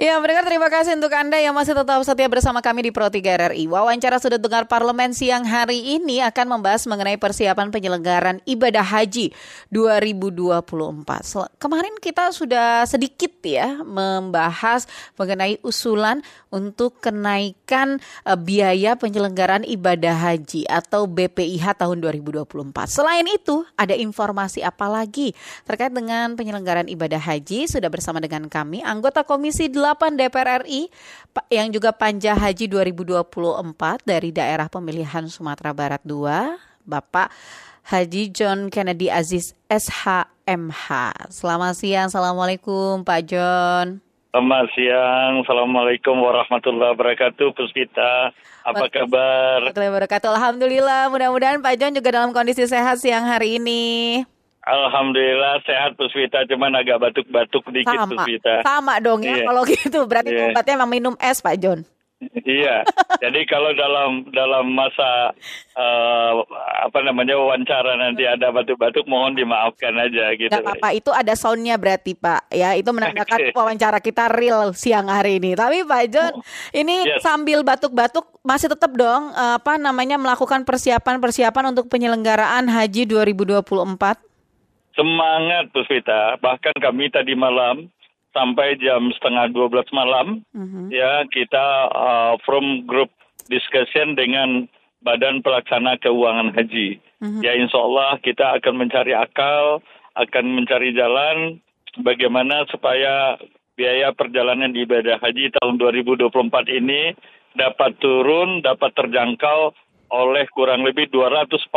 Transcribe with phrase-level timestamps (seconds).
[0.00, 3.52] Ya, mendengar terima kasih untuk Anda yang masih tetap setia bersama kami di Pro 3
[3.52, 3.68] RRI.
[3.68, 9.36] Wawancara Sudut Dengar Parlemen siang hari ini akan membahas mengenai persiapan penyelenggaran ibadah haji
[9.68, 11.60] 2024.
[11.60, 14.88] Kemarin kita sudah sedikit ya membahas
[15.20, 22.48] mengenai usulan untuk kenaikan uh, biaya penyelenggaran ibadah haji atau BPIH tahun 2024.
[22.88, 25.36] Selain itu, ada informasi apa lagi
[25.68, 29.81] terkait dengan penyelenggaran ibadah haji sudah bersama dengan kami anggota Komisi 8
[30.14, 30.86] DPR RI
[31.50, 37.34] yang juga Panja Haji 2024 dari daerah pemilihan Sumatera Barat 2, Bapak
[37.82, 40.88] Haji John Kennedy Aziz SHMH.
[41.34, 43.98] Selamat siang, Assalamualaikum Pak John.
[44.32, 48.32] Selamat siang, Assalamualaikum warahmatullahi wabarakatuh, Puspita.
[48.64, 49.60] Apa kabar?
[50.24, 54.24] Alhamdulillah, mudah-mudahan Pak John juga dalam kondisi sehat siang hari ini.
[54.62, 58.62] Alhamdulillah sehat Puspita, cuman agak batuk-batuk dikit sama, Puspita.
[58.62, 59.44] Sama dong ya, iya.
[59.50, 60.54] kalau gitu berarti iya.
[60.54, 61.82] obatnya emang minum es Pak John.
[62.46, 62.86] iya,
[63.18, 65.34] jadi kalau dalam dalam masa
[65.74, 66.38] uh,
[66.86, 70.54] apa namanya wawancara nanti ada batuk-batuk mohon dimaafkan aja gitu.
[70.54, 72.54] Gak apa-apa, itu ada soundnya berarti Pak.
[72.54, 73.50] Ya itu menandakan okay.
[73.50, 75.58] wawancara kita real siang hari ini.
[75.58, 77.26] Tapi Pak John, oh, ini yes.
[77.26, 84.30] sambil batuk-batuk masih tetap dong uh, apa namanya melakukan persiapan-persiapan untuk penyelenggaraan Haji 2024.
[84.92, 87.88] Semangat Puspita, bahkan kami tadi malam
[88.32, 90.88] sampai jam setengah 12 malam uh-huh.
[90.88, 93.12] ya kita uh, from group
[93.52, 94.68] discussion dengan
[95.04, 97.00] Badan Pelaksana Keuangan Haji.
[97.20, 97.40] Uh-huh.
[97.44, 99.84] Ya insya Allah kita akan mencari akal,
[100.16, 101.60] akan mencari jalan
[102.00, 103.36] bagaimana supaya
[103.76, 106.32] biaya perjalanan ibadah haji tahun 2024
[106.68, 107.16] ini
[107.56, 109.76] dapat turun, dapat terjangkau
[110.12, 111.72] oleh kurang lebih 241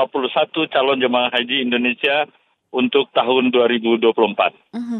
[0.71, 2.27] calon jemaah haji Indonesia
[2.75, 4.75] untuk tahun 2024.
[4.75, 4.99] Mm-hmm.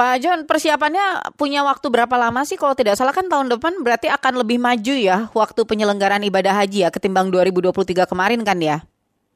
[0.00, 2.56] Pak John, persiapannya punya waktu berapa lama sih?
[2.56, 6.84] Kalau tidak salah kan tahun depan berarti akan lebih maju ya waktu penyelenggaraan ibadah haji
[6.84, 8.80] ya ketimbang 2023 kemarin kan ya?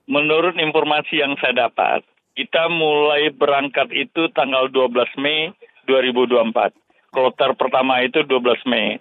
[0.09, 5.53] Menurut informasi yang saya dapat, kita mulai berangkat itu tanggal 12 Mei
[5.85, 6.73] 2024.
[7.13, 8.97] Kloter pertama itu 12 Mei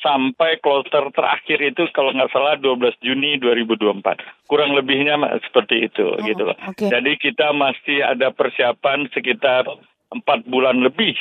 [0.00, 4.48] sampai kloter terakhir itu kalau nggak salah 12 Juni 2024.
[4.48, 5.16] Kurang lebihnya
[5.46, 6.56] seperti itu oh, gitu loh.
[6.74, 6.88] Okay.
[6.88, 9.68] Jadi kita masih ada persiapan sekitar
[10.10, 11.14] empat bulan lebih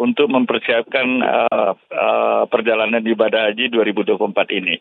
[0.00, 4.16] untuk mempersiapkan uh, uh, perjalanan ibadah haji 2024
[4.56, 4.80] ini.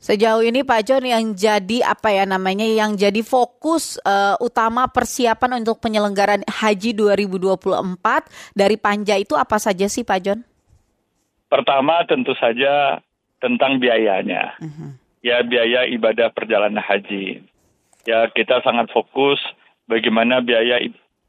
[0.00, 5.60] Sejauh ini Pak John yang jadi apa ya namanya yang jadi fokus uh, utama persiapan
[5.60, 7.60] untuk penyelenggaraan haji 2024
[8.56, 10.40] dari Panja itu apa saja sih Pak John?
[11.50, 13.02] Pertama tentu saja
[13.42, 14.54] tentang biayanya.
[14.62, 14.94] Uh-huh.
[15.20, 17.42] Ya biaya ibadah perjalanan haji.
[18.08, 19.42] Ya kita sangat fokus
[19.90, 20.80] bagaimana biaya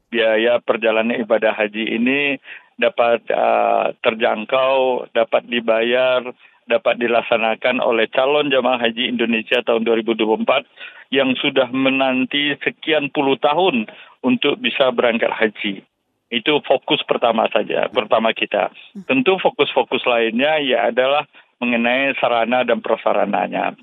[0.08, 2.38] biaya perjalanan ibadah haji ini
[2.80, 6.24] dapat uh, terjangkau, dapat dibayar,
[6.70, 13.90] dapat dilaksanakan oleh calon jamaah haji Indonesia tahun 2024 yang sudah menanti sekian puluh tahun
[14.24, 15.84] untuk bisa berangkat haji.
[16.32, 18.72] Itu fokus pertama saja, pertama kita.
[19.04, 21.28] Tentu fokus-fokus lainnya ya adalah
[21.60, 23.76] mengenai sarana dan prasarananya.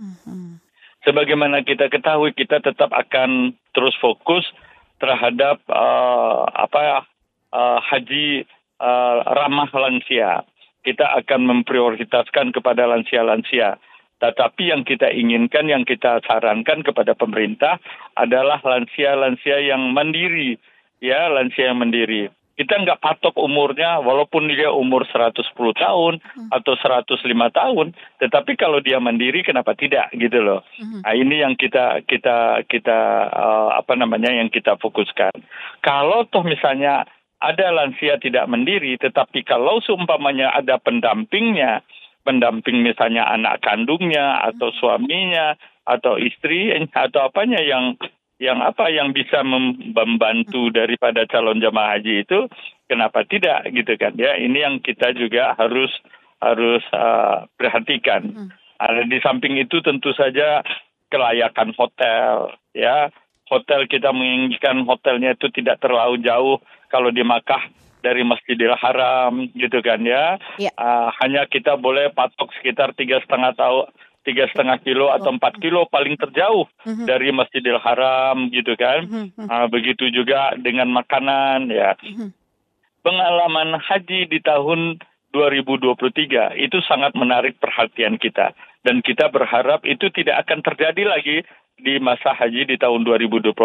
[1.05, 4.49] Sebagaimana kita ketahui, kita tetap akan terus fokus
[4.97, 7.05] terhadap uh, apa
[7.53, 8.49] uh, haji
[8.81, 10.41] uh, ramah lansia.
[10.81, 13.77] Kita akan memprioritaskan kepada lansia-lansia.
[14.25, 17.77] Tetapi yang kita inginkan, yang kita sarankan kepada pemerintah
[18.17, 20.57] adalah lansia-lansia yang mandiri,
[20.97, 26.51] ya lansia yang mandiri kita nggak patok umurnya walaupun dia umur 110 tahun hmm.
[26.51, 31.07] atau 105 tahun tetapi kalau dia mandiri kenapa tidak gitu loh hmm.
[31.07, 32.99] nah ini yang kita kita kita
[33.31, 35.39] uh, apa namanya yang kita fokuskan
[35.79, 37.07] kalau toh misalnya
[37.39, 41.79] ada lansia tidak mandiri tetapi kalau seumpamanya ada pendampingnya
[42.27, 44.77] pendamping misalnya anak kandungnya atau hmm.
[44.83, 45.55] suaminya
[45.87, 47.95] atau istri atau apanya yang
[48.39, 52.47] yang apa yang bisa membantu daripada calon jamaah haji itu
[52.87, 55.91] kenapa tidak gitu kan ya ini yang kita juga harus
[56.39, 58.49] harus uh, perhatikan hmm.
[58.79, 60.63] ada di samping itu tentu saja
[61.11, 63.11] kelayakan hotel ya
[63.51, 67.67] hotel kita menginginkan hotelnya itu tidak terlalu jauh kalau di Makkah
[67.99, 70.71] dari Masjidil Haram gitu kan ya, ya.
[70.79, 73.91] Uh, hanya kita boleh patok sekitar tiga setengah tahun
[74.27, 77.05] tiga setengah kilo atau empat kilo paling terjauh mm-hmm.
[77.07, 79.07] dari Masjidil Haram gitu kan.
[79.07, 79.47] Mm-hmm.
[79.47, 81.95] Uh, begitu juga dengan makanan ya.
[81.99, 82.29] Mm-hmm.
[82.99, 84.99] Pengalaman haji di tahun
[85.31, 88.51] 2023 itu sangat menarik perhatian kita
[88.83, 91.37] dan kita berharap itu tidak akan terjadi lagi
[91.79, 93.55] di masa haji di tahun 2024.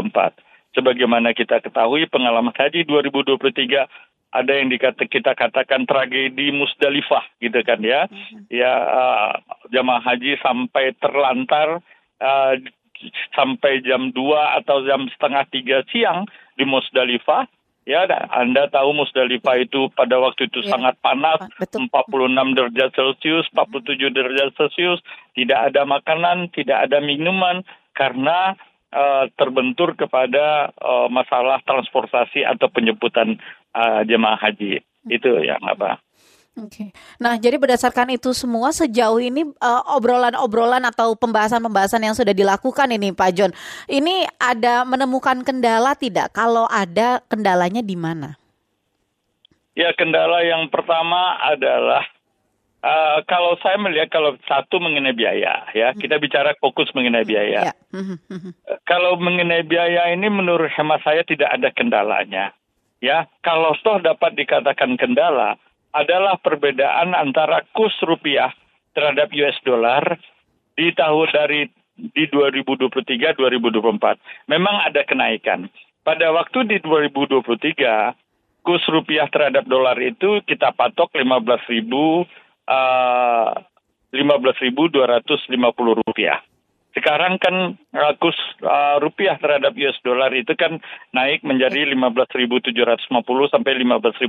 [0.75, 3.87] Sebagaimana kita ketahui pengalaman haji 2023
[4.35, 8.11] ada yang dikata kita katakan tragedi Musdalifah gitu kan ya.
[8.11, 8.51] Mm-hmm.
[8.51, 9.31] Ya uh,
[9.71, 11.79] jamaah haji sampai terlantar
[12.19, 12.55] uh,
[13.35, 16.27] sampai jam 2 atau jam setengah tiga siang
[16.59, 17.47] di Musdalifah.
[17.85, 20.73] Ya, Anda tahu Musdalifah itu pada waktu itu ya.
[20.73, 21.85] sangat panas, Betul.
[21.93, 25.05] 46 derajat Celcius, 47 derajat Celcius,
[25.37, 27.61] tidak ada makanan, tidak ada minuman
[27.93, 28.57] karena
[28.95, 33.37] uh, terbentur kepada uh, masalah transportasi atau penjemputan
[33.75, 34.81] uh, jemaah haji.
[35.11, 35.99] Itu yang apa?
[36.55, 36.71] Oke.
[36.71, 36.89] Okay.
[37.19, 39.43] Nah, jadi berdasarkan itu semua sejauh ini
[39.91, 43.51] obrolan-obrolan uh, atau pembahasan-pembahasan yang sudah dilakukan ini Pak John,
[43.91, 46.31] ini ada menemukan kendala tidak?
[46.31, 48.39] Kalau ada kendalanya di mana?
[49.75, 52.07] Ya, kendala yang pertama adalah
[52.85, 56.05] Uh, kalau saya melihat kalau satu mengenai biaya ya hmm.
[56.05, 57.73] kita bicara fokus mengenai biaya.
[57.73, 57.75] Ya.
[57.89, 58.53] Hmm, hmm,
[58.85, 62.53] kalau mengenai biaya ini menurut hemat saya tidak ada kendalanya.
[63.01, 65.57] Ya, kalau toh dapat dikatakan kendala
[65.97, 68.53] adalah perbedaan antara kurs rupiah
[68.93, 70.21] terhadap US dollar
[70.77, 71.61] di tahun dari
[71.97, 74.51] di 2023 2024.
[74.51, 75.71] Memang ada kenaikan.
[76.05, 78.13] Pada waktu di 2023
[78.65, 83.53] kurs rupiah terhadap dolar itu kita patok 15.000 uh,
[85.75, 86.39] puluh rupiah.
[86.95, 87.75] Sekarang kan
[88.23, 90.79] kurs uh, rupiah terhadap US dollar itu kan
[91.11, 93.11] naik menjadi 15.750
[93.51, 94.23] sampai 15.800.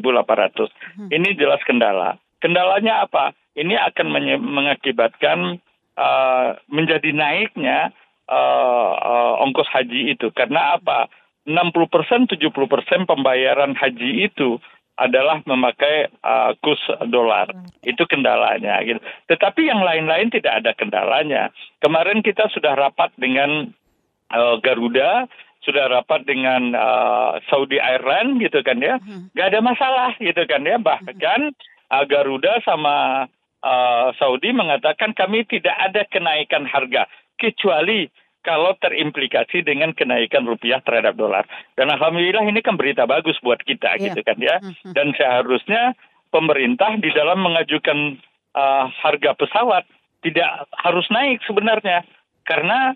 [0.97, 1.09] Hmm.
[1.13, 2.17] Ini jelas kendala.
[2.41, 3.37] Kendalanya apa?
[3.53, 4.07] Ini akan
[4.41, 5.61] mengakibatkan
[5.93, 7.93] uh, menjadi naiknya
[8.25, 10.33] uh, uh, ongkos haji itu.
[10.33, 11.05] Karena apa?
[11.45, 14.57] 60 persen, 70 persen pembayaran haji itu
[14.95, 16.79] adalah memakai uh, kurs
[17.11, 17.51] dolar.
[17.83, 18.79] Itu kendalanya.
[18.83, 18.99] Gitu.
[19.27, 21.51] Tetapi yang lain-lain tidak ada kendalanya.
[21.83, 23.75] Kemarin kita sudah rapat dengan
[24.31, 25.27] uh, Garuda,
[25.65, 29.01] sudah rapat dengan uh, Saudi Airline gitu kan ya.
[29.01, 29.33] Hmm.
[29.35, 30.79] Gak ada masalah gitu kan ya.
[30.79, 31.41] Bahkan
[31.91, 33.27] uh, Garuda sama
[33.65, 38.07] uh, Saudi mengatakan kami tidak ada kenaikan harga kecuali
[38.45, 41.49] kalau terimplikasi dengan kenaikan rupiah terhadap dolar.
[41.73, 44.13] Dan alhamdulillah ini kan berita bagus buat kita yeah.
[44.13, 44.61] gitu kan ya.
[44.61, 44.93] Mm-hmm.
[44.93, 45.97] Dan seharusnya
[46.29, 48.21] pemerintah di dalam mengajukan
[48.53, 49.83] uh, harga pesawat
[50.21, 52.05] tidak harus naik sebenarnya
[52.45, 52.93] karena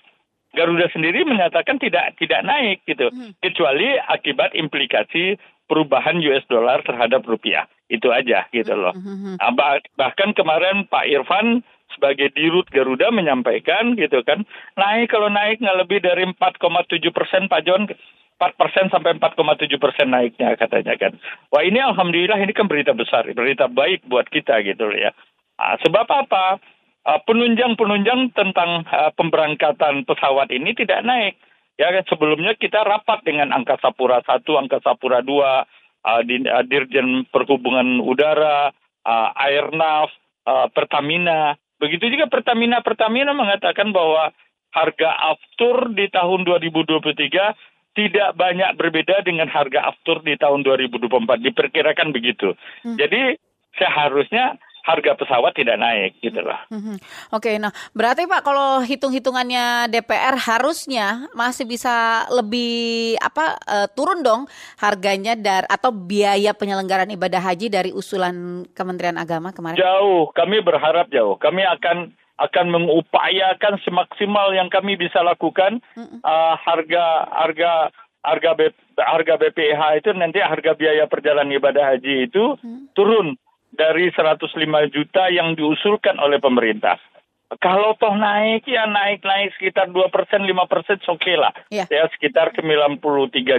[0.50, 3.38] Garuda sendiri menyatakan tidak tidak naik gitu hmm.
[3.38, 5.38] kecuali akibat implikasi
[5.69, 8.98] perubahan US dollar terhadap rupiah itu aja gitu loh.
[8.98, 9.38] Hmm.
[9.38, 9.54] Nah,
[9.94, 11.62] bahkan kemarin Pak Irfan
[11.96, 14.46] sebagai dirut Garuda menyampaikan gitu kan
[14.78, 16.38] naik kalau naik nggak lebih dari 4,7
[17.10, 17.90] persen Pak John
[18.40, 21.20] 4 persen sampai 4,7 persen naiknya katanya kan.
[21.52, 25.12] Wah ini alhamdulillah ini kan berita besar, berita baik buat kita gitu ya.
[25.60, 26.64] Nah, sebab apa?
[27.04, 31.36] Uh, penunjang-penunjang tentang uh, pemberangkatan pesawat ini tidak naik.
[31.80, 38.04] Ya sebelumnya kita rapat dengan Angkasa Pura 1, Angkasa Pura 2, uh, di, Dirjen Perhubungan
[38.04, 38.72] Udara,
[39.40, 40.12] Airnav,
[40.76, 44.36] Pertamina, Begitu juga Pertamina Pertamina mengatakan bahwa
[44.76, 51.10] harga aftur di tahun 2023 tidak banyak berbeda dengan harga aftur di tahun 2024
[51.42, 52.54] diperkirakan begitu.
[52.86, 52.96] Hmm.
[52.96, 53.36] Jadi
[53.76, 56.58] seharusnya harga pesawat tidak naik gitu loh.
[56.72, 56.98] Hmm.
[57.36, 64.48] Oke, nah berarti Pak kalau hitung-hitungannya DPR harusnya masih bisa lebih apa uh, turun dong
[64.80, 69.80] harganya dar atau biaya penyelenggaraan ibadah haji dari usulan Kementerian Agama kemarin?
[69.80, 71.36] Jauh, kami berharap jauh.
[71.38, 75.83] Kami akan akan mengupayakan semaksimal yang kami bisa lakukan
[76.24, 77.71] uh, harga harga
[78.24, 78.62] harga B,
[78.95, 82.95] harga BPH itu nanti harga biaya perjalanan ibadah haji itu hmm.
[82.95, 83.36] turun
[83.73, 84.49] dari 105
[84.94, 86.97] juta yang diusulkan oleh pemerintah.
[87.57, 91.49] Kalau toh naik ya naik-naik sekitar 2 persen, 5 persen oke okay lah.
[91.73, 91.90] Yeah.
[91.90, 93.02] Ya sekitar 93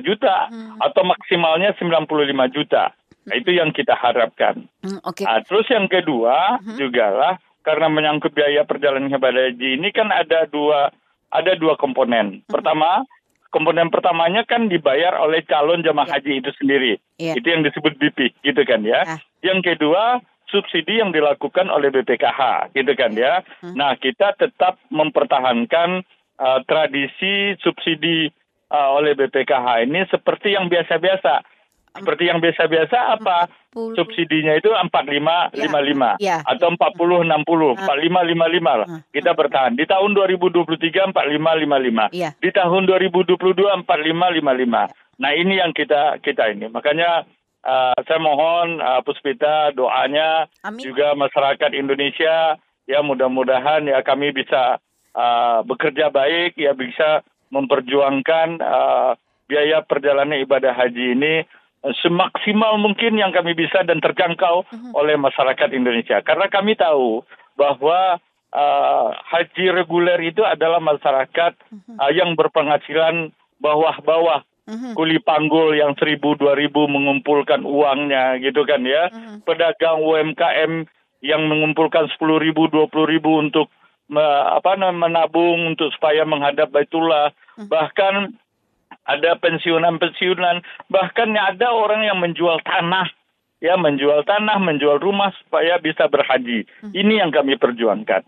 [0.06, 0.78] juta hmm.
[0.78, 2.94] atau maksimalnya 95 juta.
[3.26, 4.64] Nah, itu yang kita harapkan.
[4.80, 5.26] Hmm, okay.
[5.26, 6.78] nah, terus yang kedua hmm.
[6.78, 7.34] juga lah
[7.66, 10.94] karena menyangkut biaya perjalanan ibadah haji ini kan ada dua
[11.34, 12.46] ada dua komponen.
[12.46, 12.50] Hmm.
[12.50, 13.02] Pertama
[13.50, 16.14] komponen pertamanya kan dibayar oleh calon jamaah yeah.
[16.16, 16.92] haji itu sendiri.
[17.18, 17.34] Yeah.
[17.34, 19.02] Itu yang disebut BP, gitu kan ya.
[19.02, 19.18] Yeah.
[19.40, 23.40] Yang kedua, subsidi yang dilakukan oleh BPKH, gitu kan ya.
[23.64, 23.74] Hmm.
[23.78, 26.04] Nah, kita tetap mempertahankan
[26.36, 28.28] uh, tradisi subsidi
[28.68, 33.50] uh, oleh BPKH ini seperti yang biasa-biasa seperti yang biasa-biasa apa?
[33.74, 33.98] 40.
[33.98, 36.18] Subsidinya itu 4555 ya.
[36.18, 36.36] ya.
[36.42, 37.74] atau 4060, uh.
[37.86, 38.86] 4555 lah.
[38.86, 39.00] Uh.
[39.10, 39.72] Kita bertahan.
[39.74, 42.14] Di tahun 2023 4555.
[42.14, 42.30] Ya.
[42.38, 45.20] Di tahun 2022 4555.
[45.20, 46.70] Nah, ini yang kita kita ini.
[46.70, 47.26] Makanya
[47.64, 50.80] uh, saya mohon uh, Puspita doanya Amin.
[50.80, 52.56] juga masyarakat Indonesia
[52.88, 54.82] ya mudah-mudahan ya kami bisa
[55.14, 59.12] uh, bekerja baik ya bisa memperjuangkan uh,
[59.50, 61.34] biaya perjalanan ibadah haji ini
[62.04, 64.92] semaksimal mungkin yang kami bisa dan terjangkau uh-huh.
[64.92, 66.20] oleh masyarakat Indonesia.
[66.20, 67.24] Karena kami tahu
[67.56, 68.20] bahwa
[68.52, 71.96] uh, haji reguler itu adalah masyarakat uh-huh.
[71.96, 74.94] uh, yang berpenghasilan bawah-bawah uh-huh.
[74.94, 79.10] kuli panggul yang seribu dua ribu mengumpulkan uangnya gitu kan ya.
[79.10, 79.42] Uh-huh.
[79.42, 80.86] Pedagang UMKM
[81.26, 83.66] yang mengumpulkan sepuluh ribu dua puluh ribu untuk
[84.06, 84.22] me,
[84.54, 87.34] apa menabung untuk supaya menghadap Baitullah.
[87.58, 87.66] Uh-huh.
[87.66, 88.38] Bahkan
[89.10, 93.10] ada pensiunan-pensiunan, bahkan ada orang yang menjual tanah,
[93.58, 96.68] ya menjual tanah, menjual rumah supaya bisa berhaji.
[96.78, 96.92] Hmm.
[96.94, 98.22] Ini yang kami perjuangkan.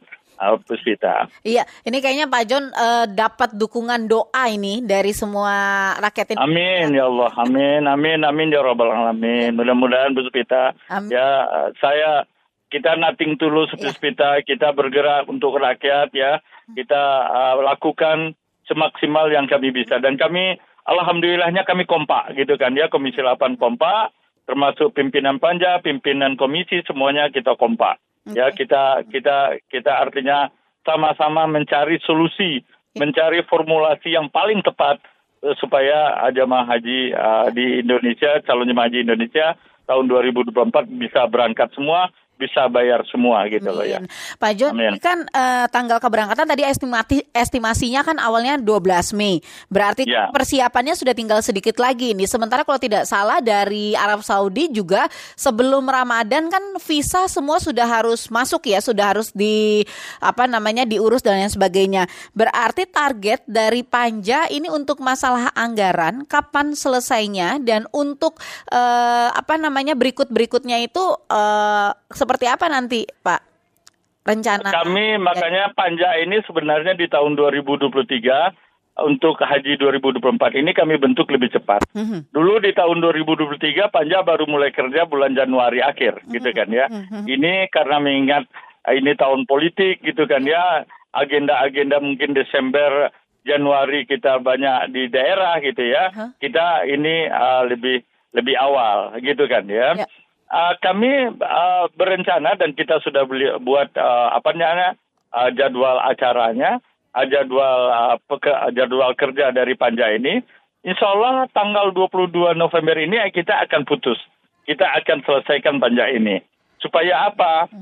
[0.66, 1.30] Puspita.
[1.46, 6.38] Iya, ini kayaknya Pak John uh, dapat dukungan doa ini dari semua rakyat ini.
[6.42, 9.54] Amin ya Allah, amin, amin, amin ya Rabbal alamin.
[9.54, 10.75] Mudah-mudahan Puspita.
[11.11, 11.28] Ya,
[11.78, 12.26] saya
[12.68, 14.44] kita nating tulus Puspita, ya.
[14.44, 16.42] kita bergerak untuk rakyat ya.
[16.72, 18.34] Kita uh, lakukan
[18.66, 24.14] semaksimal yang kami bisa dan kami alhamdulillahnya kami kompak gitu kan ya Komisi 8 kompak
[24.46, 27.99] termasuk pimpinan panja, pimpinan komisi semuanya kita kompak.
[28.22, 28.38] Okay.
[28.38, 29.36] Ya kita kita
[29.66, 30.50] kita artinya
[30.86, 32.98] sama-sama mencari solusi, okay.
[32.98, 35.02] mencari formulasi yang paling tepat
[35.42, 39.58] uh, supaya jemaah haji uh, di Indonesia, calon jemaah haji Indonesia
[39.90, 40.62] tahun 2024
[41.02, 42.08] bisa berangkat semua
[42.42, 43.78] bisa bayar semua gitu Amin.
[43.78, 43.99] loh ya.
[44.42, 49.38] Pak John, ini kan uh, tanggal keberangkatan tadi estimasi estimasinya kan awalnya 12 Mei.
[49.70, 50.34] Berarti ya.
[50.34, 52.26] persiapannya sudah tinggal sedikit lagi nih.
[52.26, 55.06] Sementara kalau tidak salah dari Arab Saudi juga
[55.38, 59.87] sebelum Ramadan kan visa semua sudah harus masuk ya, sudah harus di
[60.18, 62.11] apa namanya diurus dan lain sebagainya.
[62.34, 68.40] Berarti target dari Panja ini untuk masalah anggaran kapan selesainya dan untuk
[68.72, 73.52] uh, apa namanya berikut-berikutnya itu uh, seperti apa nanti, Pak?
[74.22, 77.90] Rencana kami makanya panja ini sebenarnya di tahun 2023
[79.02, 81.82] untuk haji 2024 ini kami bentuk lebih cepat.
[81.96, 82.30] Mm-hmm.
[82.30, 86.32] Dulu di tahun 2023 panja baru mulai kerja bulan Januari akhir, mm-hmm.
[86.38, 86.86] gitu kan ya.
[86.86, 87.22] Mm-hmm.
[87.24, 88.44] Ini karena mengingat
[88.84, 90.84] ah, ini tahun politik, gitu kan ya.
[91.12, 93.10] Agenda-agenda mungkin Desember,
[93.42, 96.08] Januari kita banyak di daerah, gitu ya.
[96.08, 96.30] Uh-huh.
[96.40, 98.00] Kita ini uh, lebih
[98.32, 99.98] lebih awal, gitu kan ya.
[99.98, 100.08] Yeah.
[100.52, 105.00] Uh, kami uh, berencana dan kita sudah beli, buat uh, apa namanya
[105.32, 106.76] uh, jadwal acaranya,
[107.16, 110.44] uh, jadwal uh, peke, jadwal kerja dari Panja ini.
[110.85, 114.21] Insya Allah tanggal 22 November ini kita akan putus.
[114.68, 116.44] Kita akan selesaikan Panja ini.
[116.85, 117.73] Supaya apa?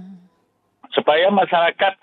[0.95, 1.99] Supaya masyarakat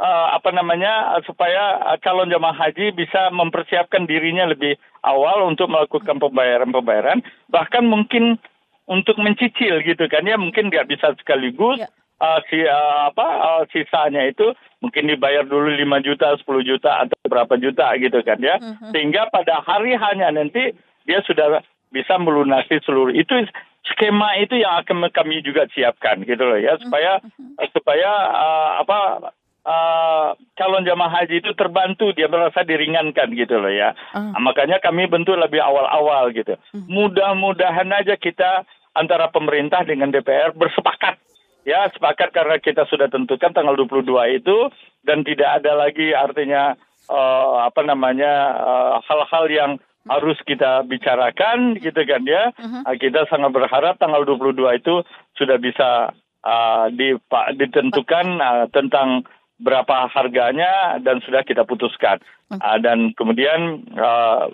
[0.00, 7.20] uh, apa namanya supaya calon jemaah haji bisa mempersiapkan dirinya lebih awal untuk melakukan pembayaran-pembayaran
[7.52, 8.40] bahkan mungkin
[8.86, 11.88] untuk mencicil gitu kan ya mungkin nggak bisa sekaligus ya.
[12.20, 17.16] uh, si uh, apa uh, sisanya itu mungkin dibayar dulu 5 juta 10 juta atau
[17.28, 18.90] berapa juta gitu kan ya uh-huh.
[18.92, 20.72] sehingga pada hari hanya nanti
[21.04, 21.60] dia sudah
[21.90, 23.46] bisa melunasi seluruh itu
[23.88, 27.68] skema itu yang akan kami juga siapkan gitu loh ya supaya uh-huh.
[27.74, 29.30] supaya uh, apa
[29.64, 34.34] uh, calon jamaah haji itu terbantu dia merasa diringankan gitu loh ya uh.
[34.34, 36.84] nah, makanya kami bentuk lebih awal-awal gitu uh.
[36.88, 38.64] mudah-mudahan aja kita
[38.94, 41.16] antara pemerintah dengan DPR bersepakat
[41.64, 44.56] ya sepakat karena kita sudah tentukan tanggal 22 itu
[45.04, 46.76] dan tidak ada lagi artinya
[47.10, 49.70] uh, apa namanya eh, hal-hal uh, yang
[50.08, 52.54] harus kita bicarakan gitu kan ya.
[52.56, 52.82] Uh-huh.
[52.96, 55.04] Kita sangat berharap tanggal 22 itu
[55.36, 56.14] sudah bisa
[56.44, 56.86] uh,
[57.52, 59.28] ditentukan uh, tentang
[59.60, 62.18] berapa harganya dan sudah kita putuskan.
[62.50, 64.50] Uh, dan kemudian uh,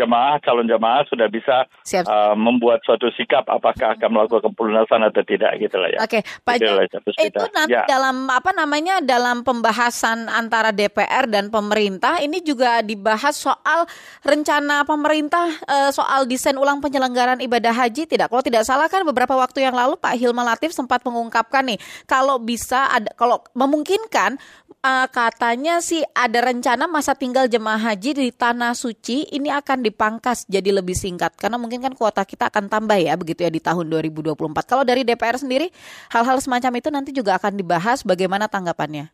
[0.00, 2.08] jemaah calon jemaah sudah bisa Siap.
[2.08, 5.98] Uh, membuat suatu sikap apakah akan melakukan pelunasan atau tidak gitu lah ya.
[6.00, 6.84] Oke, Pak gitu lah,
[7.20, 7.84] itu nanti ya.
[7.84, 13.84] dalam apa namanya dalam pembahasan antara DPR dan pemerintah ini juga dibahas soal
[14.24, 18.32] rencana pemerintah uh, soal desain ulang penyelenggaraan ibadah haji tidak.
[18.32, 21.78] Kalau tidak salah kan beberapa waktu yang lalu Pak Hilman Latif sempat mengungkapkan nih
[22.08, 24.40] kalau bisa ada kalau memungkinkan
[24.84, 30.46] uh, katanya sih ada rencana masa tinggal jemaah haji di tanah suci ini akan dipangkas
[30.46, 33.90] jadi lebih singkat karena mungkin kan kuota kita akan tambah ya begitu ya di tahun
[33.90, 34.38] 2024.
[34.64, 35.68] Kalau dari DPR sendiri
[36.14, 39.10] hal-hal semacam itu nanti juga akan dibahas bagaimana tanggapannya,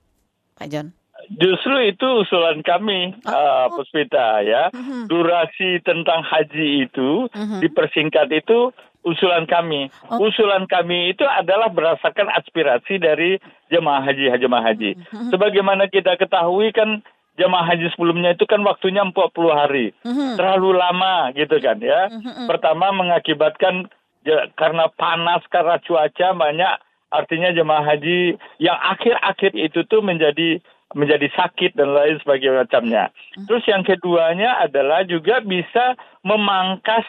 [0.55, 0.93] Pak John?
[1.27, 3.33] Justru itu usulan kami, oh.
[3.33, 4.71] uh, Puspita ya.
[4.71, 5.11] Uh-huh.
[5.11, 7.59] Durasi tentang haji itu uh-huh.
[7.59, 8.71] dipersingkat itu
[9.07, 9.87] usulan kami.
[10.11, 10.27] Oh.
[10.27, 13.39] Usulan kami itu adalah berdasarkan aspirasi dari
[13.71, 14.99] jemaah haji, jemaah haji.
[14.99, 15.31] Mm-hmm.
[15.31, 17.07] Sebagaimana kita ketahui kan
[17.37, 19.15] jemaah haji sebelumnya itu kan waktunya 40
[19.53, 19.93] hari.
[20.05, 20.37] Mm-hmm.
[20.41, 22.09] Terlalu lama gitu kan ya.
[22.11, 22.47] Mm-hmm.
[22.49, 23.89] Pertama mengakibatkan
[24.25, 26.75] ya, karena panas karena cuaca banyak
[27.13, 30.59] artinya jemaah haji yang akhir-akhir itu tuh menjadi
[30.95, 33.05] menjadi sakit dan lain sebagainya macamnya.
[33.13, 33.45] Mm-hmm.
[33.47, 37.05] Terus yang keduanya adalah juga bisa memangkas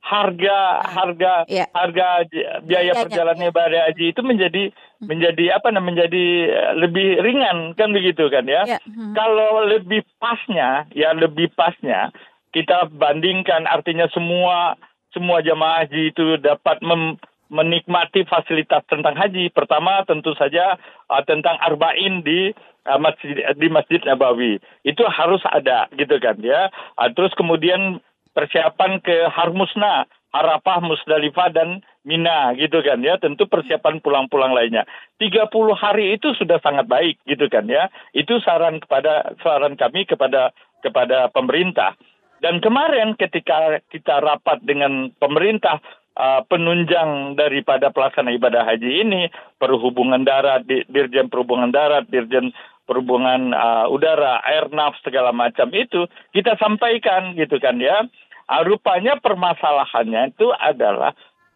[0.00, 1.68] harga harga Ya.
[1.76, 2.24] harga
[2.64, 3.52] biaya perjalanan ya.
[3.52, 4.62] ibadah haji itu menjadi
[5.00, 8.68] menjadi apa namanya menjadi eh, lebih ringan kan begitu kan ya.
[8.68, 8.78] Ya.
[8.84, 9.16] Hmm.
[9.16, 12.12] Kalau lebih pasnya ya lebih pasnya
[12.52, 14.76] kita bandingkan artinya semua
[15.10, 17.18] semua jamaah haji itu dapat mem-
[17.50, 19.50] menikmati fasilitas tentang haji.
[19.50, 20.78] Pertama tentu saja
[21.10, 22.54] uh, tentang arba'in di
[22.86, 24.62] uh, masjid di Masjid Nabawi.
[24.86, 26.70] Itu harus ada gitu kan ya.
[26.94, 27.98] Uh, terus kemudian
[28.36, 33.20] persiapan ke Harmusna, Arafah, Musdalifah dan Mina gitu kan ya.
[33.20, 34.88] Tentu persiapan pulang-pulang lainnya.
[35.20, 37.92] 30 hari itu sudah sangat baik gitu kan ya.
[38.16, 41.94] Itu saran kepada saran kami kepada kepada pemerintah.
[42.40, 45.76] Dan kemarin ketika kita rapat dengan pemerintah
[46.16, 49.22] uh, penunjang daripada pelaksana ibadah haji ini
[49.60, 52.56] perhubungan darat, Di- Dirjen Perhubungan Darat, Dirjen
[52.88, 58.08] Perhubungan uh, Udara, Airnav segala macam itu kita sampaikan gitu kan ya.
[58.50, 61.14] Uh, rupanya permasalahannya itu adalah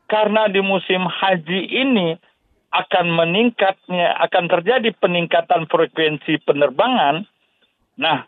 [0.08, 2.16] karena di musim haji ini
[2.75, 7.23] akan meningkatnya akan terjadi peningkatan frekuensi penerbangan.
[7.94, 8.26] Nah,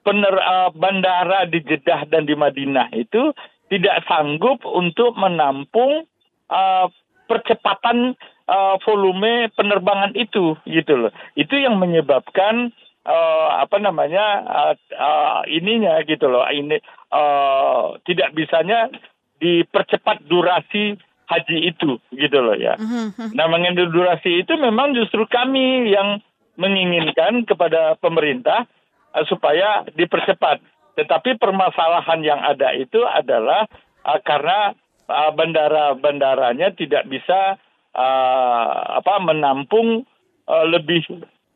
[0.00, 3.36] pener, uh, bandara di Jeddah dan di Madinah itu
[3.68, 6.08] tidak sanggup untuk menampung
[6.48, 6.88] uh,
[7.28, 8.16] percepatan
[8.48, 11.12] uh, volume penerbangan itu gitu loh.
[11.36, 12.72] Itu yang menyebabkan
[13.04, 16.48] uh, apa namanya uh, uh, ininya gitu loh.
[16.48, 16.80] Ini
[17.12, 18.88] uh, tidak bisanya
[19.38, 22.74] dipercepat durasi haji itu gitu loh ya.
[22.80, 23.36] Mhm.
[23.36, 26.24] Nah, mengenai durasi itu memang justru kami yang
[26.58, 28.66] menginginkan kepada pemerintah
[29.14, 30.58] uh, supaya dipercepat.
[30.98, 33.68] Tetapi permasalahan yang ada itu adalah
[34.02, 34.74] uh, karena
[35.06, 37.60] uh, bandara-bandaranya tidak bisa
[37.94, 40.02] uh, apa menampung
[40.50, 41.06] uh, lebih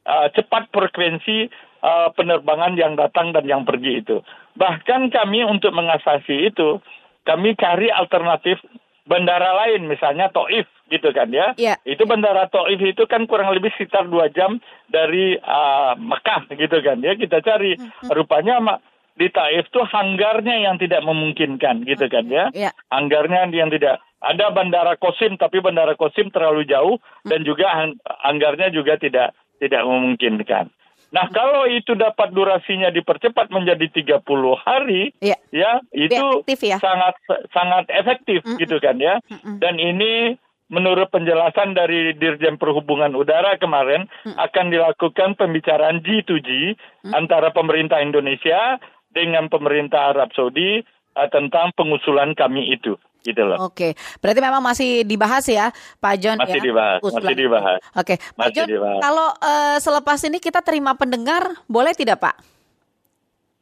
[0.07, 1.51] uh, cepat frekuensi
[1.83, 4.23] uh, penerbangan yang datang dan yang pergi itu.
[4.55, 6.79] Bahkan kami untuk mengatasi itu,
[7.23, 8.59] kami cari alternatif
[9.07, 11.57] bandara lain, misalnya Toif gitu kan ya.
[11.57, 11.75] Iya.
[11.89, 14.61] Itu bandara Taif itu kan kurang lebih sekitar dua jam
[14.93, 17.17] dari uh, Mekah gitu kan ya.
[17.17, 17.75] Kita cari
[18.13, 18.79] rupanya
[19.17, 22.53] di Taif tuh hanggarnya yang tidak memungkinkan gitu kan ya.
[22.53, 22.71] Iya.
[22.93, 28.71] Hanggarnya yang tidak ada bandara Kosim tapi bandara Kosim terlalu jauh dan juga hang- hanggarnya
[28.71, 30.71] juga tidak tidak memungkinkan.
[31.13, 34.25] Nah, kalau itu dapat durasinya dipercepat menjadi 30
[34.57, 35.37] hari, Iya.
[35.53, 36.77] ya itu efektif ya.
[36.81, 37.15] sangat
[37.53, 38.57] sangat efektif Mm-mm.
[38.57, 39.21] gitu kan ya.
[39.29, 39.61] Mm-mm.
[39.61, 40.41] Dan ini
[40.73, 44.41] menurut penjelasan dari Dirjen Perhubungan Udara kemarin Mm.
[44.41, 46.81] akan dilakukan pembicaraan G2G
[47.13, 48.81] antara pemerintah Indonesia
[49.13, 50.81] dengan pemerintah Arab Saudi
[51.13, 53.59] eh, tentang pengusulan kami itu gitu loh.
[53.65, 56.65] Oke, berarti memang masih dibahas ya, Pak John Masih ya.
[56.65, 57.79] dibahas, usulan masih dibahas.
[57.95, 59.01] Oke, Pak Masih John, dibahas.
[59.01, 62.37] kalau eh, selepas ini kita terima pendengar, boleh tidak Pak?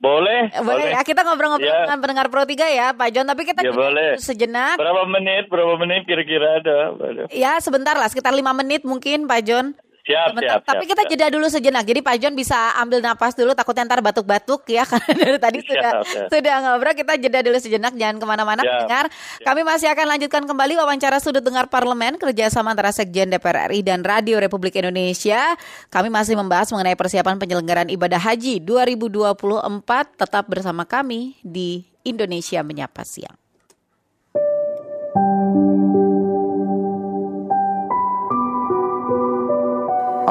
[0.00, 1.84] Boleh, Eh, Boleh, ya, kita ngobrol-ngobrol Ya.
[1.84, 3.28] dengan pendengar Pro 3 ya, Pak John.
[3.28, 4.16] Tapi kita Ya, boleh.
[4.16, 4.80] sejenak.
[4.80, 5.44] Berapa menit?
[5.46, 6.96] Berapa menit kira-kira ada?
[6.96, 7.22] Ada.
[7.30, 9.76] Ya, sebentar lah, sekitar lima menit mungkin, Pak John.
[10.10, 10.58] Siap, Sebentar.
[10.58, 10.60] siap.
[10.66, 11.10] Tapi siap, kita siap.
[11.14, 11.84] jeda dulu sejenak.
[11.86, 14.82] Jadi Pak John bisa ambil napas dulu, takutnya ntar batuk-batuk ya.
[14.90, 16.26] Karena dari tadi Siap, sudah siap.
[16.28, 16.94] sudah ngobrol.
[16.98, 18.62] Kita jeda dulu sejenak, jangan ke mana-mana.
[18.62, 19.04] Siap, Dengar,
[19.46, 24.04] kami masih akan lanjutkan kembali wawancara sudut dengar parlemen kerjasama antara Sekjen DPR RI dan
[24.04, 25.56] Radio Republik Indonesia.
[25.88, 30.20] Kami masih membahas mengenai persiapan penyelenggaraan ibadah haji 2024.
[30.20, 33.39] Tetap bersama kami di Indonesia Menyapa Siang.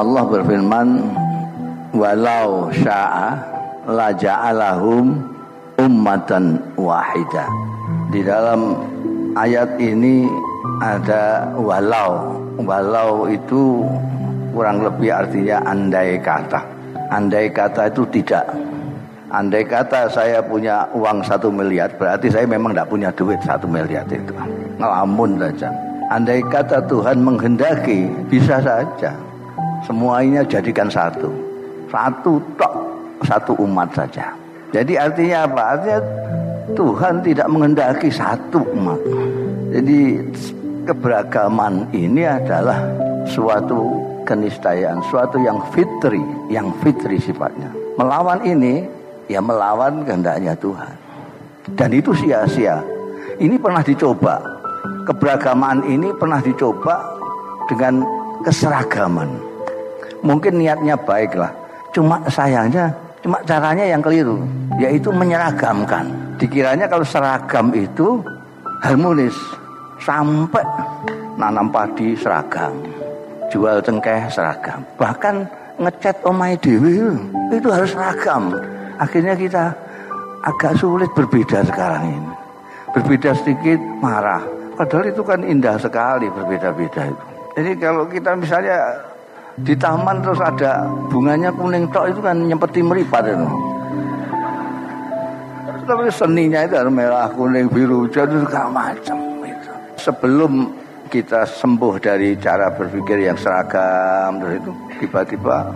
[0.00, 0.88] Allah berfirman
[1.92, 3.36] walau sya'a
[3.84, 5.20] la ja'alahum
[5.76, 7.44] ummatan wahida.
[8.08, 8.80] Di dalam
[9.36, 10.24] ayat ini
[10.80, 12.32] ada walau.
[12.64, 13.84] Walau itu
[14.56, 16.64] kurang lebih artinya andai kata.
[17.12, 18.48] Andai kata itu tidak.
[19.28, 24.08] Andai kata saya punya uang satu miliar, berarti saya memang tidak punya duit satu miliar
[24.08, 24.32] itu.
[24.80, 25.68] Ngelamun saja.
[26.08, 29.29] Andai kata Tuhan menghendaki, bisa saja.
[29.84, 31.32] Semuanya jadikan satu.
[31.90, 32.74] Satu tok,
[33.24, 34.30] satu umat saja.
[34.70, 35.62] Jadi artinya apa?
[35.74, 36.00] Artinya
[36.78, 39.00] Tuhan tidak menghendaki satu umat.
[39.74, 40.22] Jadi
[40.86, 42.78] keberagaman ini adalah
[43.26, 47.74] suatu keniscayaan, suatu yang fitri, yang fitri sifatnya.
[47.98, 48.86] Melawan ini
[49.26, 50.94] ya melawan kehendaknya Tuhan.
[51.74, 52.78] Dan itu sia-sia.
[53.38, 54.38] Ini pernah dicoba.
[55.06, 57.02] Keberagaman ini pernah dicoba
[57.66, 58.06] dengan
[58.46, 59.49] keseragaman.
[60.20, 61.52] Mungkin niatnya baiklah.
[61.90, 62.92] Cuma sayangnya,
[63.24, 64.44] cuma caranya yang keliru.
[64.78, 66.36] Yaitu menyeragamkan.
[66.36, 68.20] Dikiranya kalau seragam itu
[68.84, 69.36] harmonis.
[70.00, 70.64] Sampai
[71.36, 72.72] nanam padi seragam.
[73.52, 74.80] Jual cengkeh seragam.
[74.96, 75.44] Bahkan
[75.80, 77.16] ngecat omai dewi
[77.52, 78.56] itu harus seragam.
[79.00, 79.72] Akhirnya kita
[80.44, 82.32] agak sulit berbeda sekarang ini.
[82.90, 84.42] berbeda sedikit marah.
[84.74, 87.24] Padahal itu kan indah sekali berbeda-beda itu.
[87.54, 88.98] Jadi kalau kita misalnya
[89.64, 93.48] di taman terus ada bunganya kuning tok itu kan nyempeti meripat itu.
[95.90, 99.70] Tapi seninya itu harus merah, kuning, biru, jadi segala macam itu.
[99.98, 100.70] Sebelum
[101.10, 105.66] kita sembuh dari cara berpikir yang seragam terus itu tiba-tiba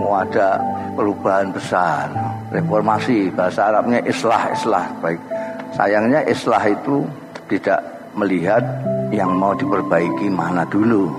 [0.00, 0.56] oh, ada
[0.96, 2.08] perubahan besar
[2.48, 5.20] reformasi bahasa Arabnya islah islah baik
[5.76, 7.04] sayangnya islah itu
[7.52, 7.84] tidak
[8.16, 8.64] melihat
[9.12, 11.12] yang mau diperbaiki mana dulu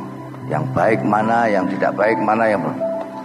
[0.53, 2.61] yang baik mana yang tidak baik mana yang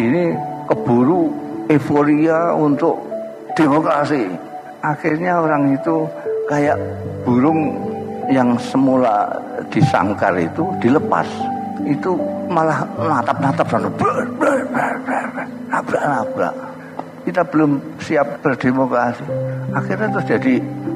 [0.01, 0.33] ini
[0.65, 1.29] keburu
[1.69, 2.97] euforia untuk
[3.53, 4.25] demokrasi.
[4.81, 6.09] Akhirnya orang itu
[6.49, 6.81] kayak
[7.29, 7.77] burung
[8.33, 9.29] yang semula
[9.69, 11.29] disangkar itu dilepas.
[11.85, 12.17] Itu
[12.49, 13.89] malah natap-natap sana.
[15.69, 16.55] Nabrak-nabrak
[17.29, 19.27] kita belum siap berdemokrasi.
[19.77, 20.55] Akhirnya terus jadi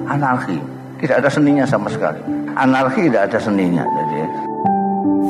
[0.09, 0.57] anarki.
[0.97, 2.23] Tidak ada seninya sama sekali.
[2.57, 4.12] Anarki tidak ada seninya jadi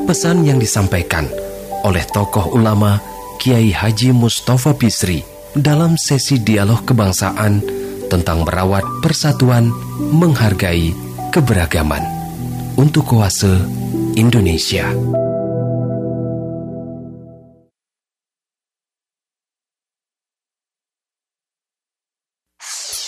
[0.09, 1.29] pesan yang disampaikan
[1.83, 3.01] oleh tokoh ulama
[3.43, 7.61] Kiai Haji Mustafa Bisri dalam sesi dialog kebangsaan
[8.07, 9.73] tentang merawat persatuan,
[10.13, 10.93] menghargai
[11.33, 12.05] keberagaman
[12.77, 13.51] untuk kuasa
[14.17, 14.93] Indonesia.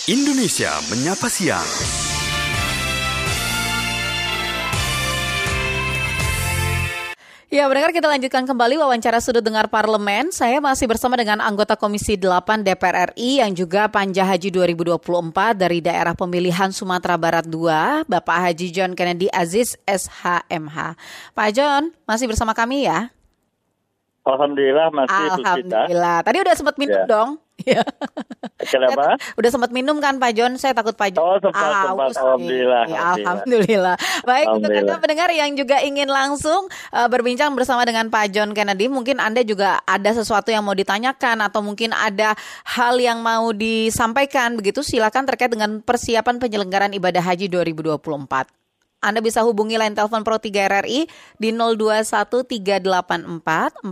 [0.04, 2.13] Indonesia menyapa siang.
[7.54, 10.34] Ya, mendengar kita lanjutkan kembali wawancara sudut dengar parlemen.
[10.34, 15.78] Saya masih bersama dengan anggota Komisi 8 DPR RI yang juga Panja Haji 2024 dari
[15.78, 20.98] daerah pemilihan Sumatera Barat 2, Bapak Haji John Kennedy Aziz SHMH.
[21.30, 23.14] Pak John, masih bersama kami ya?
[24.26, 26.26] Alhamdulillah masih Alhamdulillah.
[26.26, 27.06] Tadi udah sempat minum ya.
[27.06, 27.30] dong.
[28.64, 28.80] Ya.
[28.80, 29.20] Kenapa?
[29.36, 30.52] Udah sempat minum kan Pak John?
[30.56, 31.22] Saya takut Pak John.
[31.22, 32.10] Oh sempat, ah, sempat.
[32.16, 33.96] Alhamdulillah, ya, alhamdulillah.
[34.24, 38.88] Baik, untuk Anda pendengar yang juga ingin langsung uh, berbincang bersama dengan Pak John Kennedy,
[38.88, 42.32] mungkin Anda juga ada sesuatu yang mau ditanyakan atau mungkin ada
[42.64, 48.64] hal yang mau disampaikan begitu, silakan terkait dengan persiapan penyelenggaraan ibadah haji 2024.
[49.04, 51.04] Anda bisa hubungi line telepon Pro 3 RRI
[51.36, 52.80] di 021384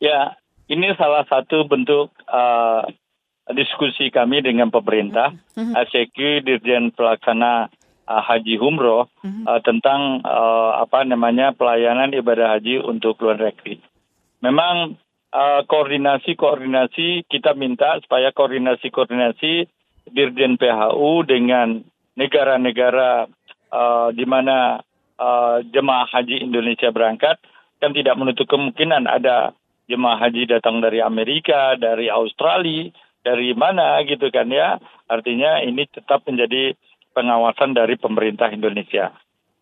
[0.00, 0.40] Ya,
[0.72, 2.88] ini salah satu bentuk uh,
[3.52, 5.76] diskusi kami dengan pemerintah, mm-hmm.
[5.76, 6.16] ACQ
[6.48, 7.68] Dirjen Pelaksana
[8.08, 9.44] uh, Haji Umroh mm-hmm.
[9.44, 13.84] uh, tentang uh, apa namanya pelayanan ibadah haji untuk luar negeri.
[14.40, 14.96] Memang
[15.28, 19.68] uh, koordinasi-koordinasi kita minta supaya koordinasi-koordinasi
[20.08, 21.84] Dirjen PHU dengan
[22.16, 23.28] negara-negara
[23.72, 24.84] uh, di mana
[25.18, 27.38] uh, jemaah haji Indonesia berangkat
[27.82, 29.52] kan tidak menutup kemungkinan ada
[29.90, 32.88] jemaah haji datang dari Amerika, dari Australia,
[33.20, 34.80] dari mana gitu kan ya.
[35.08, 36.72] Artinya ini tetap menjadi
[37.12, 39.12] pengawasan dari pemerintah Indonesia.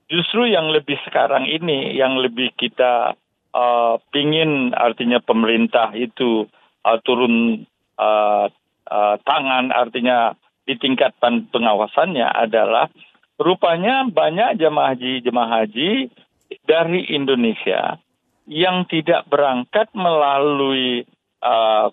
[0.06, 3.16] Justru yang lebih sekarang ini yang lebih kita
[3.56, 6.46] uh, pingin artinya pemerintah itu
[6.84, 7.64] uh, turun
[7.96, 8.46] uh,
[8.88, 10.36] uh, tangan artinya
[10.68, 12.92] ditingkatkan pengawasannya adalah
[13.40, 16.12] Rupanya banyak jemaah haji jemaah haji
[16.68, 17.96] dari Indonesia
[18.46, 21.08] yang tidak berangkat melalui
[21.40, 21.88] uh,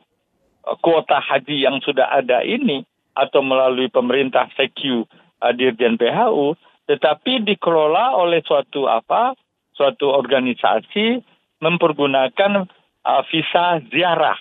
[0.84, 2.84] kuota haji yang sudah ada ini
[3.16, 5.06] atau melalui pemerintah CQ
[5.42, 6.56] uh, Dirjen PHU,
[6.90, 9.36] tetapi dikelola oleh suatu apa?
[9.76, 11.24] Suatu organisasi
[11.64, 12.68] mempergunakan
[13.06, 14.40] uh, visa ziarah,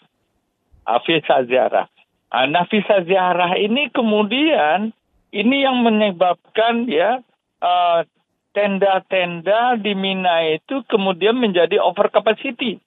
[0.86, 1.86] uh, visa ziarah.
[2.28, 4.90] Uh, nah, visa ziarah ini kemudian
[5.32, 7.20] ini yang menyebabkan ya
[7.58, 8.06] tenda
[8.54, 12.80] tenda-tenda di Mina itu kemudian menjadi over capacity.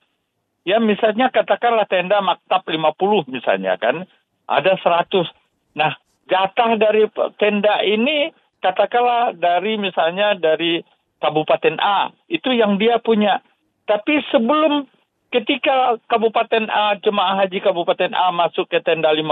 [0.67, 4.05] Ya misalnya katakanlah tenda maktab 50 misalnya kan,
[4.45, 5.25] ada 100.
[5.73, 5.95] Nah,
[6.29, 7.07] jatah dari
[7.39, 8.29] tenda ini
[8.61, 10.85] katakanlah dari misalnya dari
[11.21, 13.41] Kabupaten A, itu yang dia punya.
[13.89, 14.85] Tapi sebelum
[15.33, 19.25] ketika Kabupaten A, jemaah haji Kabupaten A masuk ke tenda 50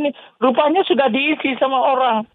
[0.00, 2.28] ini, rupanya sudah diisi sama orang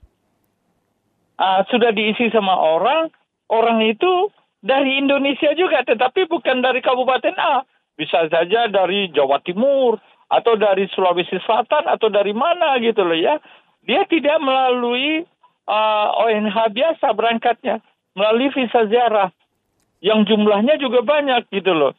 [1.39, 3.07] uh, sudah diisi sama orang,
[3.47, 7.63] orang itu dari Indonesia juga, tetapi bukan dari Kabupaten A,
[7.95, 9.97] bisa saja dari Jawa Timur
[10.29, 13.39] atau dari Sulawesi Selatan atau dari mana gitu loh ya.
[13.87, 15.23] Dia tidak melalui
[15.65, 17.79] uh, ONH biasa berangkatnya,
[18.13, 19.31] melalui visa ziarah
[20.03, 21.95] yang jumlahnya juga banyak gitu loh.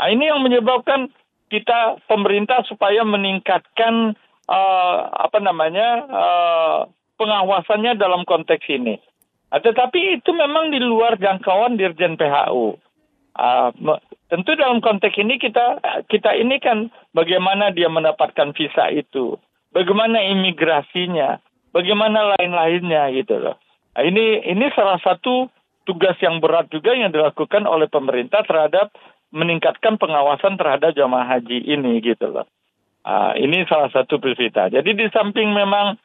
[0.00, 1.12] Nah, ini yang menyebabkan
[1.48, 4.16] kita pemerintah supaya meningkatkan
[4.48, 6.78] uh, apa namanya uh,
[7.18, 8.96] pengawasannya dalam konteks ini.
[9.50, 12.78] Uh, tetapi itu memang di luar jangkauan Dirjen PHU.
[13.38, 13.70] Uh,
[14.30, 15.78] tentu dalam konteks ini kita
[16.10, 19.38] kita ini kan bagaimana dia mendapatkan visa itu,
[19.70, 21.38] bagaimana imigrasinya,
[21.70, 23.56] bagaimana lain-lainnya gitu loh.
[23.94, 25.50] Nah, ini ini salah satu
[25.86, 28.92] tugas yang berat juga yang dilakukan oleh pemerintah terhadap
[29.32, 32.46] meningkatkan pengawasan terhadap jamaah haji ini gitu loh.
[33.08, 34.68] Uh, ini salah satu berita.
[34.68, 35.96] Jadi di samping memang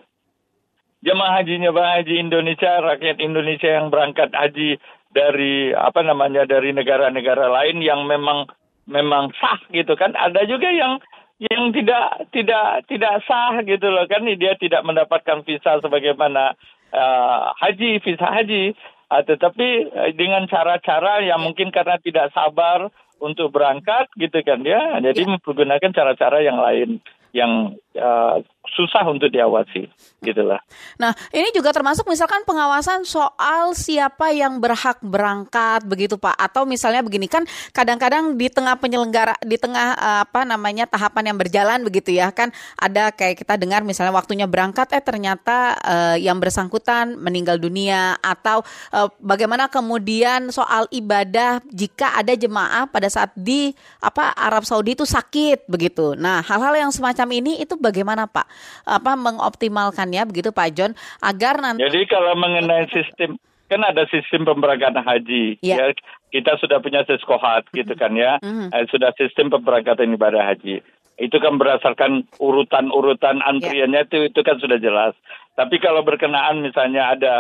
[1.04, 4.80] jemaah hajinya jemaah haji Indonesia, rakyat Indonesia yang berangkat haji
[5.14, 8.50] dari apa namanya dari negara-negara lain yang memang
[8.88, 10.16] memang sah gitu kan.
[10.16, 11.04] Ada juga yang
[11.52, 16.56] yang tidak tidak tidak sah gitu loh kan dia tidak mendapatkan visa sebagaimana
[16.96, 18.72] uh, haji visa haji
[19.12, 22.88] uh, tetapi uh, dengan cara-cara yang mungkin karena tidak sabar
[23.20, 25.36] untuk berangkat gitu kan ya jadi ya.
[25.36, 27.02] menggunakan cara-cara yang lain
[27.34, 28.40] yang uh,
[28.74, 29.88] susah untuk diawasi
[30.24, 30.60] gitulah.
[30.98, 37.06] Nah, ini juga termasuk misalkan pengawasan soal siapa yang berhak berangkat begitu Pak atau misalnya
[37.06, 42.16] begini kan kadang-kadang di tengah penyelenggara di tengah uh, apa namanya tahapan yang berjalan begitu
[42.16, 47.60] ya kan ada kayak kita dengar misalnya waktunya berangkat eh ternyata uh, yang bersangkutan meninggal
[47.60, 48.64] dunia atau
[48.96, 55.06] uh, bagaimana kemudian soal ibadah jika ada jemaah pada saat di apa Arab Saudi itu
[55.06, 56.16] sakit begitu.
[56.16, 58.46] Nah, hal-hal yang semacam ini itu bagaimana Pak?
[58.84, 60.92] Apa mengoptimalkannya begitu Pak John
[61.24, 63.40] agar nanti Jadi kalau mengenai sistem
[63.74, 65.58] kan ada sistem pemberangkatan haji.
[65.66, 65.86] Ya, ya
[66.30, 68.38] kita sudah punya seskohat gitu kan ya.
[68.42, 68.70] Mm-hmm.
[68.70, 70.86] eh, sudah sistem pemberangkatan ibadah haji.
[71.18, 74.08] Itu kan berdasarkan urutan-urutan antriannya ya.
[74.10, 75.14] itu itu kan sudah jelas.
[75.58, 77.34] Tapi kalau berkenaan misalnya ada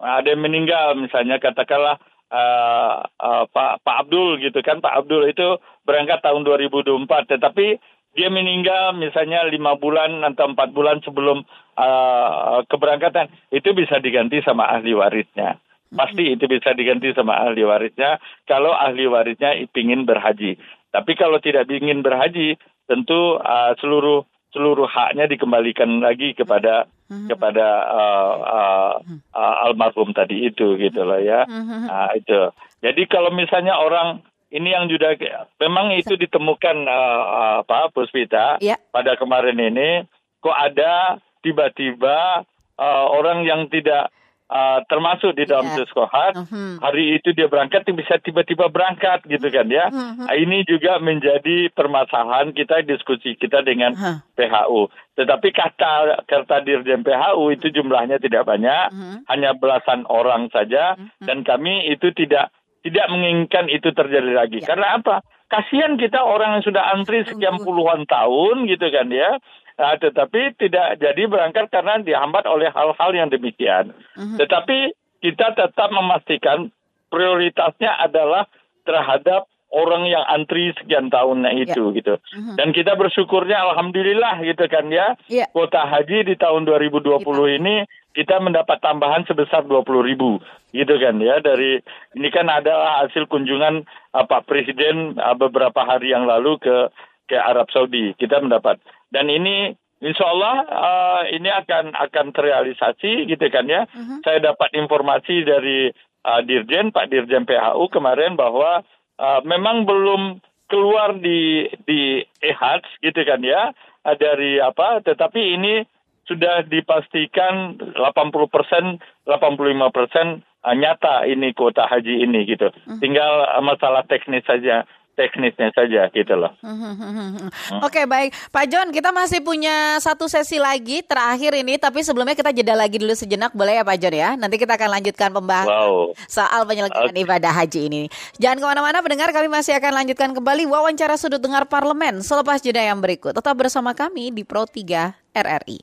[0.00, 2.00] ada yang meninggal misalnya katakanlah
[2.32, 4.80] uh, uh, Pak Pak Abdul gitu kan.
[4.84, 7.80] Pak Abdul itu berangkat tahun 2024 tetapi
[8.16, 11.44] dia meninggal misalnya lima bulan atau empat bulan sebelum
[11.76, 13.28] uh, keberangkatan.
[13.52, 19.08] Itu bisa diganti sama ahli warisnya pasti itu bisa diganti sama ahli warisnya kalau ahli
[19.08, 20.60] warisnya ingin berhaji.
[20.92, 22.56] Tapi kalau tidak ingin berhaji
[22.88, 27.28] tentu uh, seluruh seluruh haknya dikembalikan lagi kepada mm-hmm.
[27.28, 28.92] kepada uh, uh,
[29.36, 31.44] uh, almarhum tadi itu gitu loh ya.
[31.44, 31.82] Mm-hmm.
[31.84, 32.40] nah, itu.
[32.80, 35.12] Jadi kalau misalnya orang ini yang juga
[35.60, 38.80] memang itu ditemukan uh, apa Puspita ya.
[38.92, 40.04] pada kemarin ini
[40.40, 42.44] kok ada tiba-tiba
[42.80, 44.08] uh, orang yang tidak
[44.48, 45.84] uh, termasuk di dalam yeah.
[45.84, 46.80] sekolah uh-huh.
[46.80, 50.26] hari itu dia berangkat bisa tiba-tiba berangkat gitu kan ya uh-huh.
[50.26, 54.18] nah, ini juga menjadi permasalahan kita diskusi kita dengan uh-huh.
[54.34, 59.16] PHU tetapi kata kata dirjen PHU itu jumlahnya tidak banyak uh-huh.
[59.28, 61.26] hanya belasan orang saja uh-huh.
[61.28, 62.50] dan kami itu tidak
[62.88, 64.64] tidak menginginkan itu terjadi lagi.
[64.64, 64.72] Ya.
[64.74, 65.20] Karena apa?
[65.48, 69.40] Kasihan kita orang yang sudah antri sekian puluhan tahun gitu kan ya.
[69.78, 73.94] Nah, tetapi tidak jadi berangkat karena dihambat oleh hal-hal yang demikian.
[74.18, 74.36] Uh-huh.
[74.36, 76.68] Tetapi kita tetap memastikan
[77.08, 78.50] prioritasnya adalah
[78.82, 81.62] terhadap orang yang antri sekian tahunnya ya.
[81.68, 81.96] itu yeah.
[82.00, 82.14] gitu.
[82.16, 82.56] Uh-huh.
[82.56, 85.14] Dan kita bersyukurnya alhamdulillah gitu kan ya.
[85.28, 85.48] Yeah.
[85.52, 87.56] Kota haji di tahun 2020 kita.
[87.60, 87.74] ini
[88.16, 90.40] kita mendapat tambahan sebesar 20 ribu
[90.74, 91.80] gitu kan ya dari
[92.12, 96.92] ini kan adalah hasil kunjungan uh, Pak Presiden uh, beberapa hari yang lalu ke
[97.28, 98.82] ke Arab Saudi kita mendapat
[99.14, 103.82] dan ini Insya Allah uh, ini akan akan terrealisasi gitu kan ya.
[103.90, 104.22] Uh-huh.
[104.22, 105.90] Saya dapat informasi dari
[106.22, 108.86] uh, Dirjen Pak Dirjen PHU kemarin bahwa
[109.18, 113.74] uh, memang belum keluar di di EHAD gitu kan ya.
[114.06, 115.84] Uh, dari apa tetapi ini
[116.28, 118.84] sudah dipastikan 80 persen
[119.24, 120.26] 85 persen
[120.64, 122.70] uh, nyata ini kuota haji ini gitu.
[122.88, 122.98] Uh.
[123.02, 124.86] tinggal masalah teknis saja
[125.18, 126.54] teknisnya saja gitu loh.
[126.62, 127.50] Hmm.
[127.82, 132.38] Oke okay, baik Pak John kita masih punya satu sesi lagi terakhir ini tapi sebelumnya
[132.38, 135.74] kita jeda lagi dulu sejenak boleh ya Pak John ya nanti kita akan lanjutkan pembahasan
[135.74, 136.14] wow.
[136.30, 137.26] soal penyelenggaraan okay.
[137.26, 138.02] ibadah haji ini.
[138.38, 142.78] Jangan ke mana-mana pendengar kami masih akan lanjutkan kembali wawancara sudut dengar parlemen selepas jeda
[142.78, 145.78] yang berikut tetap bersama kami di Pro 3 RRI.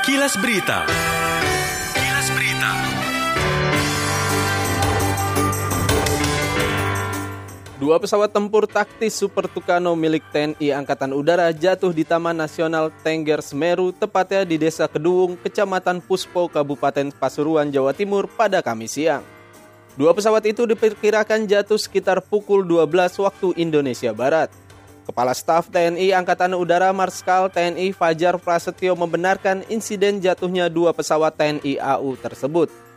[0.00, 0.88] Kilas Berita.
[7.80, 13.40] Dua pesawat tempur taktis Super Tucano milik TNI Angkatan Udara jatuh di Taman Nasional Tengger
[13.40, 19.24] Semeru, tepatnya di Desa Kedung, Kecamatan Puspo, Kabupaten Pasuruan, Jawa Timur pada Kamis siang.
[19.96, 24.52] Dua pesawat itu diperkirakan jatuh sekitar pukul 12 waktu Indonesia Barat.
[25.08, 31.80] Kepala Staf TNI Angkatan Udara Marskal TNI Fajar Prasetyo membenarkan insiden jatuhnya dua pesawat TNI
[31.80, 32.89] AU tersebut.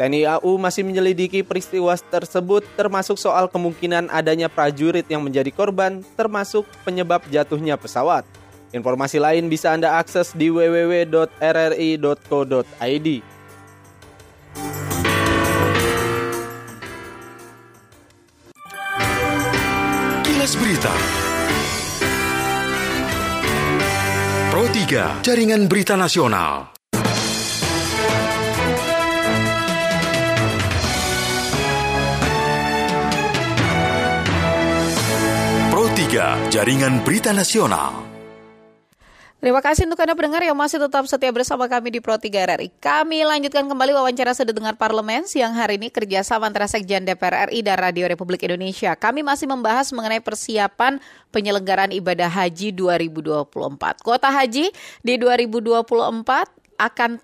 [0.00, 6.64] TNI AU masih menyelidiki peristiwa tersebut termasuk soal kemungkinan adanya prajurit yang menjadi korban termasuk
[6.88, 8.24] penyebab jatuhnya pesawat.
[8.72, 11.28] Informasi lain bisa Anda akses di www.rri.co.id.
[20.24, 20.94] Kilas Berita.
[24.48, 26.79] Pro 3, Jaringan Berita Nasional.
[36.10, 37.94] 3, Jaringan Berita Nasional.
[39.38, 42.82] Terima kasih untuk Anda pendengar yang masih tetap setia bersama kami di Pro 3 RRI.
[42.82, 47.78] Kami lanjutkan kembali wawancara sedengar parlemen siang hari ini kerjasama antara Sekjen DPR RI dan
[47.78, 48.98] Radio Republik Indonesia.
[48.98, 50.98] Kami masih membahas mengenai persiapan
[51.30, 54.02] penyelenggaraan ibadah haji 2024.
[54.02, 54.74] Kuota haji
[55.06, 55.94] di 2024
[56.74, 57.22] akan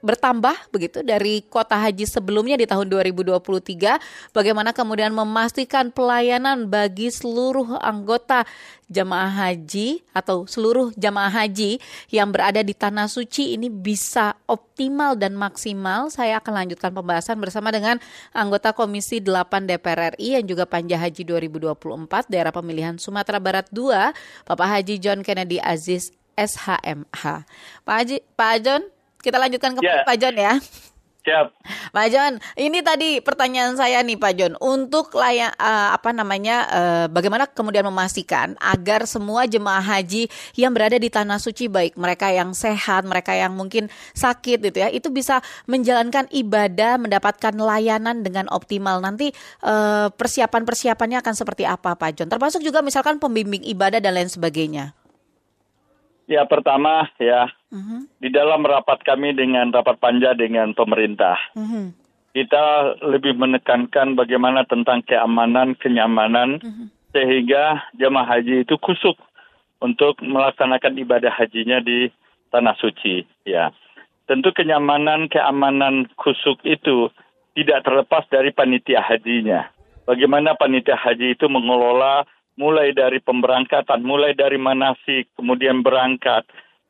[0.00, 7.78] bertambah begitu dari kota haji sebelumnya di tahun 2023 bagaimana kemudian memastikan pelayanan bagi seluruh
[7.82, 8.46] anggota
[8.88, 15.36] jamaah haji atau seluruh jamaah haji yang berada di tanah suci ini bisa optimal dan
[15.36, 16.08] maksimal?
[16.08, 18.00] Saya akan lanjutkan pembahasan bersama dengan
[18.32, 24.48] anggota Komisi 8 DPR RI yang juga Panja Haji 2024 daerah pemilihan Sumatera Barat 2
[24.48, 27.44] Bapak Haji John Kennedy Aziz SHMH
[27.84, 28.82] Pak Haji Pak John
[29.22, 30.04] kita lanjutkan ke Ya.
[30.04, 30.54] Pak John ya.
[31.28, 31.46] Siap.
[31.96, 37.06] Pak John, ini tadi pertanyaan saya nih Pak John, untuk layak eh, apa namanya eh,
[37.12, 42.56] bagaimana kemudian memastikan agar semua jemaah haji yang berada di tanah suci baik mereka yang
[42.56, 49.04] sehat, mereka yang mungkin sakit gitu ya, itu bisa menjalankan ibadah, mendapatkan layanan dengan optimal.
[49.04, 49.28] Nanti
[49.64, 52.28] eh, persiapan-persiapannya akan seperti apa Pak John?
[52.32, 54.96] Termasuk juga misalkan pembimbing ibadah dan lain sebagainya.
[56.28, 61.92] Ya pertama ya Mhm, di dalam rapat kami dengan rapat panja dengan pemerintah mhm,
[62.32, 66.88] kita lebih menekankan bagaimana tentang keamanan kenyamanan mhm.
[67.12, 69.20] sehingga jemaah haji itu kusuk
[69.84, 72.08] untuk melaksanakan ibadah hajinya di
[72.48, 73.68] tanah suci ya.
[74.24, 77.12] Tentu kenyamanan keamanan kusuk itu
[77.52, 79.68] tidak terlepas dari panitia hajinya.
[80.08, 82.24] Bagaimana panitia haji itu mengelola
[82.58, 86.42] mulai dari pemberangkatan mulai dari manasik kemudian berangkat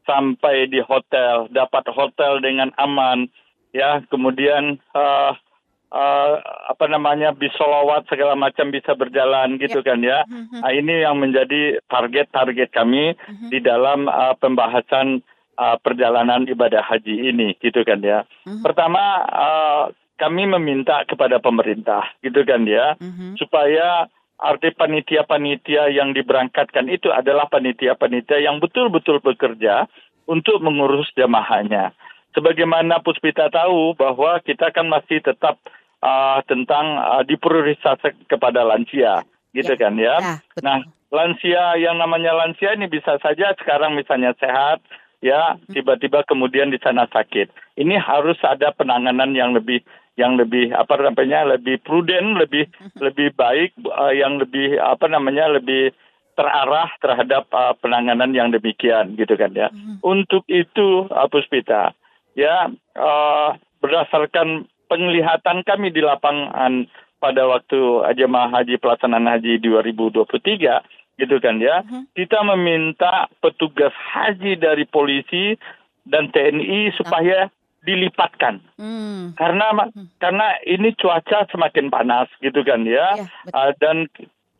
[0.02, 3.28] sampai di hotel dapat hotel dengan aman
[3.70, 5.32] ya kemudian eh,
[5.92, 6.32] eh,
[6.72, 10.64] apa namanya bis solawat segala macam bisa berjalan gitu kan ya Mhm.
[10.64, 13.12] Nah, ini yang menjadi target-target kami
[13.48, 15.20] di dalam uh, pembahasan
[15.56, 18.24] uh, perjalanan ibadah haji ini, gitu kan ya.
[18.44, 18.62] Mhm.
[18.64, 19.84] Pertama, uh,
[20.16, 23.38] kami meminta kepada pemerintah, gitu kan ya, Mhm.
[23.38, 29.90] supaya arti panitia-panitia yang diberangkatkan itu adalah panitia-panitia yang betul-betul bekerja
[30.30, 31.90] untuk mengurus jamaahnya.
[32.36, 35.58] Sebagaimana Puspita tahu bahwa kita kan masih tetap
[36.04, 40.16] uh, tentang uh, dipriorisasi kepada lansia, gitu Ya, kan ya.
[40.22, 40.62] ya, betul.
[40.62, 40.78] Nah,
[41.10, 44.78] lansia yang namanya lansia ini bisa saja sekarang misalnya sehat,
[45.18, 47.50] ya tiba-tiba kemudian di sana sakit.
[47.74, 49.82] Ini harus ada penanganan yang lebih
[50.18, 52.66] yang lebih apa namanya lebih prudent, lebih
[53.04, 55.94] lebih baik, uh, yang lebih apa namanya lebih
[56.34, 59.70] terarah terhadap uh, penanganan yang demikian gitu kan ya.
[60.02, 61.94] Untuk itu uh, Puspita,
[62.34, 71.36] ya uh, berdasarkan penglihatan kami di lapangan pada waktu jemaah haji pelaksanaan haji 2023 gitu
[71.42, 71.82] kan ya.
[72.14, 75.58] Kita meminta petugas haji dari polisi
[76.06, 77.50] dan TNI supaya
[77.88, 79.32] dilipatkan Hmm.
[79.32, 79.72] karena
[80.20, 83.56] karena ini cuaca semakin panas gitu kan ya, Ya, betul.
[83.56, 83.96] Ah, dan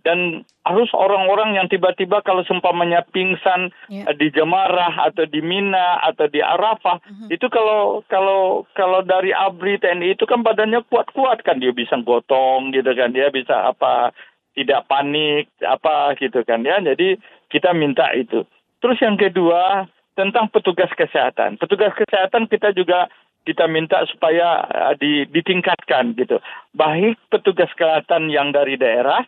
[0.06, 0.18] dan
[0.64, 4.08] harus orang-orang yang tiba-tiba kalau seumpamanya pingsan Ya.
[4.16, 7.28] di Jamarah atau di Mina atau di Arafah Mhm.
[7.28, 12.72] itu kalau kalau kalau dari ABRI TNI itu kan badannya kuat-kuat kan dia bisa gotong
[12.72, 14.16] gitu kan dia bisa apa
[14.56, 17.20] tidak panik apa gitu kan ya jadi
[17.52, 18.48] kita minta itu
[18.80, 23.06] terus yang kedua tentang petugas kesehatan petugas kesehatan kita juga
[23.48, 26.36] kita minta supaya uh, di, ditingkatkan gitu
[26.76, 29.24] baik petugas kesehatan yang dari daerah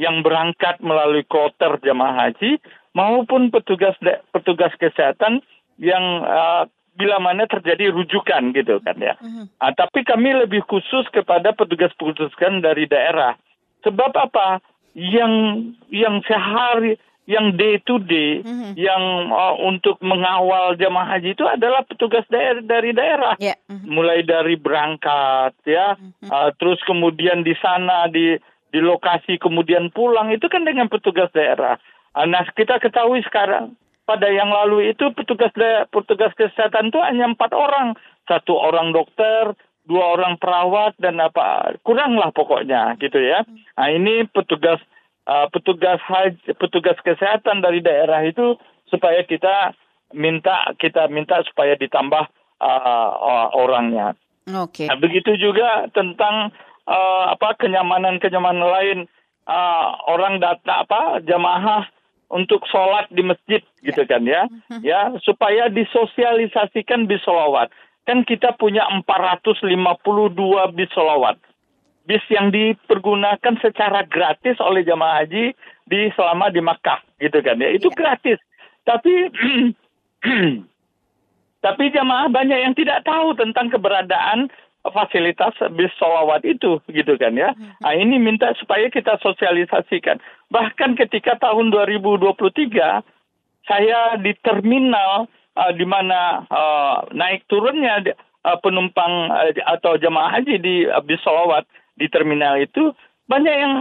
[0.00, 2.56] yang berangkat melalui kloter jamaah haji
[2.96, 3.94] maupun petugas
[4.32, 5.44] petugas kesehatan
[5.78, 6.64] yang uh,
[6.98, 9.14] bila mana terjadi rujukan gitu kan ya.
[9.62, 13.38] Ah, tapi kami lebih khusus kepada petugas-petugas dari daerah.
[13.86, 14.58] Sebab apa?
[14.98, 15.32] Yang
[15.94, 16.98] yang sehari
[17.28, 18.72] yang day to day Mhm.
[18.74, 23.52] yang uh, untuk mengawal jemaah haji itu adalah petugas daer dari daerah Ya.
[23.68, 23.84] Mhm.
[23.86, 30.48] mulai dari berangkat ya uh, terus kemudian di sana di di lokasi kemudian pulang itu
[30.48, 31.76] kan dengan petugas daerah
[32.16, 37.28] Uh, nah kita ketahui sekarang pada yang lalu itu petugas da- petugas kesehatan itu hanya
[37.28, 39.52] empat orang satu orang dokter
[39.84, 43.44] dua orang perawat dan apa kurang lah pokoknya gitu ya
[43.76, 44.80] nah ini petugas
[45.28, 48.56] uh, petugas haji petugas kesehatan dari daerah itu
[48.88, 49.76] supaya kita
[50.16, 52.24] minta kita minta supaya ditambah
[52.64, 54.16] uh, uh, orangnya.
[54.56, 54.88] Oke.
[54.88, 56.48] Nah, begitu juga tentang
[56.88, 58.98] eh, apa kenyamanan-kenyamanan lain.
[59.48, 61.88] Eh, orang data apa jamaah
[62.28, 64.48] untuk sholat di masjid gitu kan ya.
[64.84, 67.72] Ya supaya disosialisasikan bis sholawat.
[68.04, 71.36] Kan kita punya 452 bis sholawat
[72.08, 75.52] bis yang dipergunakan secara gratis oleh jamaah haji
[75.84, 77.98] di selama di Makkah gitu kan ya itu Iya.
[78.00, 78.38] gratis
[78.88, 79.28] tapi
[81.66, 84.48] tapi jamaah banyak yang tidak tahu tentang keberadaan
[84.88, 87.52] fasilitas bis solawat itu gitu kan ya.
[87.82, 90.22] Nah ini minta supaya kita sosialisasikan.
[90.48, 93.04] Bahkan ketika tahun 2023
[93.68, 95.28] saya di terminal
[95.58, 101.20] uh, di mana uh, naik turunnya uh, penumpang uh, atau jemaah haji di uh, bis
[101.20, 102.94] solawat di terminal itu
[103.28, 103.74] banyak yang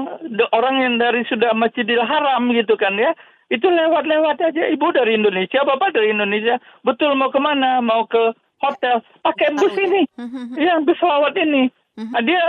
[0.52, 3.16] orang yang dari sudah Masjidil Haram gitu kan ya
[3.48, 8.36] itu lewat-lewat aja ibu dari Indonesia bapak dari Indonesia betul mau ke mana mau ke
[8.62, 10.04] hotel pakai bus ini.
[10.66, 11.70] Ya bus solawat ini.
[11.98, 12.42] Nah, dia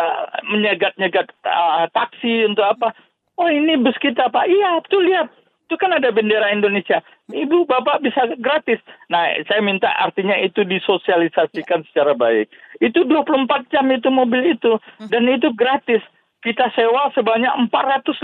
[0.44, 2.92] menyegat-nyegat uh, taksi untuk apa?
[3.40, 4.44] Oh ini bus kita pak.
[4.48, 5.32] Iya betul lihat
[5.68, 7.04] itu kan ada bendera Indonesia.
[7.28, 8.80] Ibu, bapak bisa gratis.
[9.12, 12.48] Nah, saya minta artinya itu disosialisasikan secara baik.
[12.80, 14.80] Itu 24 jam itu mobil itu.
[15.12, 16.00] Dan itu gratis.
[16.38, 18.14] Kita sewa sebanyak 450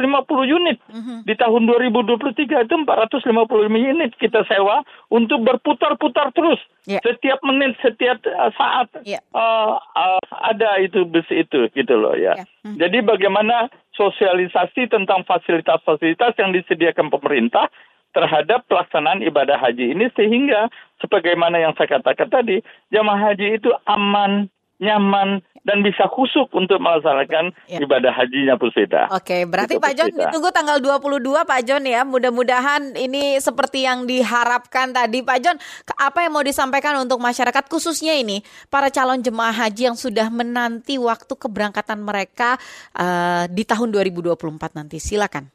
[0.47, 0.79] unit.
[1.27, 3.27] Di tahun 2023 itu 450
[3.75, 6.62] unit kita sewa untuk berputar-putar terus.
[6.87, 7.03] Ya.
[7.03, 9.19] Setiap menit, setiap uh, saat Ya.
[9.35, 12.39] uh, uh, ada itu bus itu gitu loh ya.
[12.39, 12.45] Ya.
[12.62, 12.79] Hmm.
[12.79, 13.67] Jadi bagaimana
[13.99, 17.67] sosialisasi tentang fasilitas-fasilitas yang disediakan pemerintah
[18.15, 20.71] terhadap pelaksanaan ibadah haji ini sehingga
[21.03, 22.62] sebagaimana yang saya katakan tadi
[22.95, 24.47] jamaah haji itu aman,
[24.85, 27.80] nyaman dan bisa khusuk untuk melaksanakan Ya.
[27.80, 29.09] ibadah hajinya Pusita.
[29.09, 30.28] Oke, berarti Itu, Pak John Puspita.
[30.28, 32.05] ditunggu tanggal 22 Pak John ya.
[32.05, 35.57] Mudah-mudahan ini seperti yang diharapkan tadi Pak John.
[35.97, 41.01] Apa yang mau disampaikan untuk masyarakat khususnya ini para calon jemaah haji yang sudah menanti
[41.01, 42.61] waktu keberangkatan mereka
[42.93, 44.37] eh, di tahun 2024
[44.76, 45.01] nanti.
[45.01, 45.49] Silakan.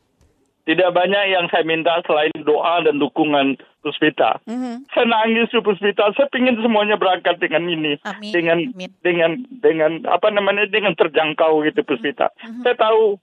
[0.65, 4.43] Tidak banyak yang saya minta selain doa dan dukungan Puspita.
[4.43, 4.91] Mhm.
[4.91, 6.11] Saya nangis tuh Puspita.
[6.11, 8.91] Saya ingin semuanya berangkat dengan ini, Amin, dengan amin.
[8.99, 9.31] dengan
[9.63, 12.27] dengan apa namanya dengan terjangkau gitu Puspita.
[12.43, 12.67] Mhm.
[12.67, 13.15] Saya tahu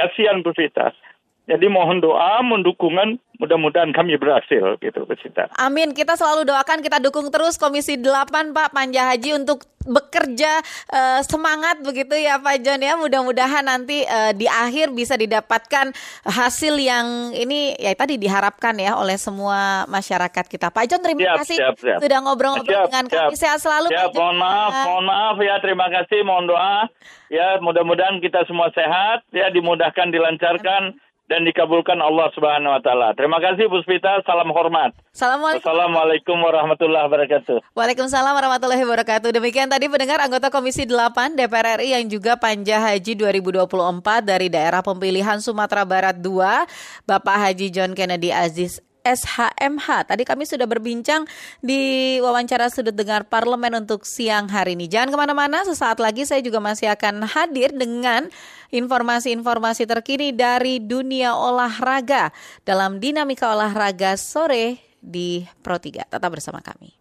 [0.00, 0.96] kasihan Puspita.
[1.48, 5.48] Jadi mohon doa, mohon dukungan, mudah-mudahan kami berhasil gitu Puspita.
[5.56, 5.96] Amin.
[5.96, 10.60] Kita selalu doakan, kita dukung terus Komisi 8 Pak Panja Haji untuk bekerja
[10.92, 13.00] eh, semangat begitu ya Pak John ya.
[13.00, 15.96] Mudah-mudahan nanti eh, di akhir bisa didapatkan
[16.28, 20.68] hasil yang ini ya tadi diharapkan ya oleh semua masyarakat kita.
[20.68, 21.98] Pak John terima Siap, kasih siap, siap.
[22.04, 23.16] sudah ngobrol-ngobrol Siap, dengan siap.
[23.24, 23.34] kami.
[23.40, 24.20] Sehat selalu Ya, Pak John.
[24.20, 26.92] mohon maaf, mohon maaf ya, terima kasih, mohon doa.
[27.32, 30.96] Ya, mudah-mudahan kita semua sehat, ya dimudahkan, dilancarkan
[31.28, 33.12] dan dikabulkan Allah Subhanahu wa taala.
[33.12, 34.96] Terima kasih Puspita, salam hormat.
[35.12, 35.62] Assalamualaikum.
[35.68, 37.56] Wassalamualaikum warahmatullahi wabarakatuh.
[37.76, 39.28] Waalaikumsalam warahmatullahi wabarakatuh.
[39.36, 44.80] Demikian tadi pendengar anggota Komisi 8 DPR RI yang juga Panja Haji 2024 dari daerah
[44.80, 50.10] pemilihan Sumatera Barat 2, Bapak Haji John Kennedy Aziz SHMH.
[50.10, 51.24] Tadi kami sudah berbincang
[51.62, 54.90] di wawancara sudut dengar parlemen untuk siang hari ini.
[54.90, 58.26] Jangan ke mana-mana, sesaat lagi saya juga masih akan hadir dengan
[58.74, 62.34] informasi-informasi terkini dari dunia olahraga
[62.66, 66.10] dalam dinamika olahraga sore di Pro 3.
[66.10, 66.97] Tetap bersama kami.